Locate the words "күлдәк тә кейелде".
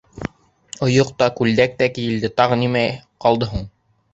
1.41-2.33